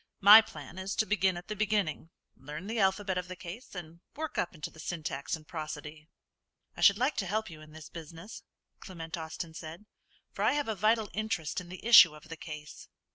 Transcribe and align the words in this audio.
My 0.21 0.41
plan 0.41 0.79
is 0.79 0.95
to 0.95 1.05
begin 1.05 1.37
at 1.37 1.47
the 1.47 1.55
beginning; 1.55 2.09
learn 2.35 2.65
the 2.65 2.79
alphabet 2.79 3.19
of 3.19 3.27
the 3.27 3.35
case, 3.35 3.75
and 3.75 3.99
work 4.15 4.39
up 4.39 4.55
into 4.55 4.71
the 4.71 4.79
syntax 4.79 5.35
and 5.35 5.47
prosody." 5.47 6.09
"I 6.75 6.81
should 6.81 6.97
like 6.97 7.15
to 7.17 7.27
help 7.27 7.51
you 7.51 7.61
in 7.61 7.71
this 7.71 7.87
business," 7.87 8.41
Clement 8.79 9.15
Austin 9.15 9.53
said, 9.53 9.85
"for 10.31 10.41
I 10.43 10.53
have 10.53 10.67
a 10.67 10.73
vital 10.73 11.11
interest 11.13 11.61
in 11.61 11.69
the 11.69 11.85
issue 11.85 12.15
of 12.15 12.29
the 12.29 12.35
case." 12.35 12.87